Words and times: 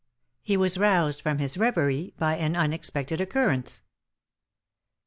He 0.41 0.57
was 0.57 0.79
roused 0.79 1.21
from 1.21 1.37
his 1.37 1.59
reverie 1.59 2.15
by 2.17 2.35
an 2.35 2.55
unexpected 2.55 3.21
occurrence. 3.21 3.83